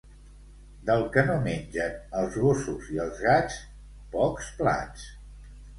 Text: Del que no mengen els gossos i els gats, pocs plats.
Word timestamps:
Del 0.87 1.03
que 1.17 1.25
no 1.27 1.35
mengen 1.43 2.17
els 2.23 2.41
gossos 2.47 2.91
i 2.97 3.01
els 3.07 3.25
gats, 3.29 3.61
pocs 4.19 4.53
plats. 4.65 5.11